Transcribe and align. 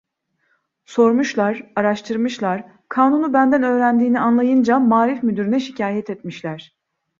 Sormuşlar, 0.85 1.71
araştırmışlar, 1.75 2.63
kanunu 2.89 3.33
benden 3.33 3.63
öğrendiğini 3.63 4.19
anlayınca 4.19 4.79
maarif 4.79 5.23
müdürüne 5.23 5.59
şikayet 5.59 6.09
etmişler. 6.09 6.77